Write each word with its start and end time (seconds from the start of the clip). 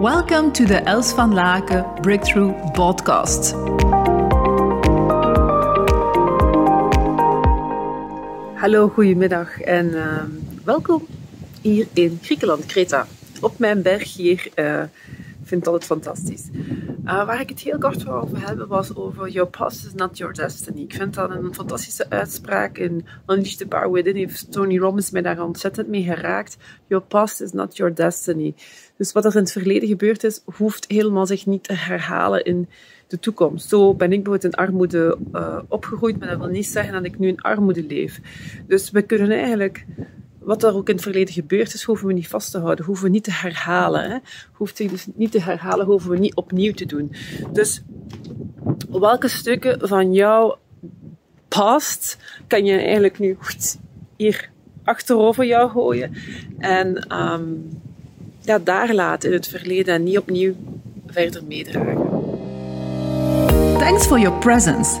Welcome 0.00 0.52
to 0.52 0.64
the 0.64 0.82
Els 0.84 1.12
van 1.12 1.34
Laken 1.34 1.86
Breakthrough 2.00 2.72
Podcast. 2.72 3.52
Hallo, 8.54 8.88
goedemiddag 8.88 9.60
en 9.60 9.86
uh, 9.86 10.22
welkom 10.64 11.06
hier 11.60 11.86
in 11.92 12.18
Griekenland, 12.22 12.66
Kreta. 12.66 13.06
Op 13.40 13.58
mijn 13.58 13.82
berg 13.82 14.14
hier. 14.14 14.48
Uh, 14.54 14.82
vind 15.46 15.64
het 15.64 15.66
altijd 15.66 15.84
fantastisch. 15.84 16.48
Uh, 17.04 17.26
waar 17.26 17.40
ik 17.40 17.48
het 17.48 17.60
heel 17.60 17.78
kort 17.78 18.08
over 18.08 18.46
hebben 18.46 18.68
was 18.68 18.96
over 18.96 19.28
Your 19.28 19.48
past 19.48 19.86
is 19.86 19.94
not 19.94 20.18
your 20.18 20.34
destiny. 20.34 20.80
Ik 20.80 20.94
vind 20.94 21.14
dat 21.14 21.30
een 21.30 21.54
fantastische 21.54 22.10
uitspraak. 22.10 22.78
In 22.78 23.06
Unleash 23.26 23.54
the 23.54 23.66
Power 23.66 23.90
Within 23.90 24.16
heeft 24.16 24.52
Tony 24.52 24.78
Robbins 24.78 25.10
mij 25.10 25.22
daar 25.22 25.42
ontzettend 25.42 25.88
mee 25.88 26.02
geraakt. 26.02 26.56
Your 26.86 27.04
past 27.04 27.40
is 27.40 27.52
not 27.52 27.76
your 27.76 27.94
destiny. 27.94 28.54
Dus 28.96 29.12
wat 29.12 29.24
er 29.24 29.34
in 29.34 29.40
het 29.40 29.52
verleden 29.52 29.88
gebeurd 29.88 30.24
is, 30.24 30.42
hoeft 30.44 30.84
helemaal 30.88 31.26
zich 31.26 31.46
niet 31.46 31.62
te 31.62 31.72
herhalen 31.72 32.44
in 32.44 32.68
de 33.06 33.18
toekomst. 33.18 33.68
Zo 33.68 33.94
ben 33.94 34.12
ik 34.12 34.22
bijvoorbeeld 34.22 34.54
in 34.54 34.64
armoede 34.64 35.18
uh, 35.32 35.58
opgegroeid, 35.68 36.18
maar 36.18 36.28
dat 36.28 36.38
wil 36.38 36.48
niet 36.48 36.66
zeggen 36.66 36.92
dat 36.92 37.04
ik 37.04 37.18
nu 37.18 37.28
in 37.28 37.40
armoede 37.40 37.84
leef. 37.84 38.20
Dus 38.66 38.90
we 38.90 39.02
kunnen 39.02 39.30
eigenlijk 39.30 39.86
wat 40.46 40.62
er 40.62 40.74
ook 40.74 40.88
in 40.88 40.94
het 40.94 41.02
verleden 41.02 41.34
gebeurd 41.34 41.74
is, 41.74 41.82
hoeven 41.82 42.06
we 42.06 42.12
niet 42.12 42.28
vast 42.28 42.50
te 42.50 42.58
houden, 42.58 42.84
hoeven 42.84 43.04
we 43.04 43.10
niet 43.10 43.24
te 43.24 43.32
herhalen. 43.32 44.22
Hoeft 44.52 44.76
zich 44.76 44.90
dus 44.90 45.06
niet 45.14 45.30
te 45.30 45.40
herhalen, 45.42 45.86
hoeven 45.86 46.10
we 46.10 46.18
niet 46.18 46.34
opnieuw 46.34 46.72
te 46.72 46.86
doen. 46.86 47.12
Dus 47.52 47.82
welke 48.90 49.28
stukken 49.28 49.88
van 49.88 50.12
jouw 50.12 50.58
past 51.48 52.18
kan 52.46 52.64
je 52.64 52.76
eigenlijk 52.78 53.18
nu 53.18 53.38
hier 54.16 54.50
achterover 54.84 55.44
jou 55.44 55.70
gooien 55.70 56.12
en 56.58 57.16
um, 57.20 57.68
ja, 58.40 58.58
daar 58.58 58.94
laten 58.94 59.28
in 59.28 59.36
het 59.36 59.48
verleden 59.48 59.94
en 59.94 60.02
niet 60.02 60.18
opnieuw 60.18 60.54
verder 61.06 61.44
meedragen. 61.44 62.04
Thanks 63.78 64.06
for 64.06 64.18
your 64.18 64.38
presence. 64.38 65.00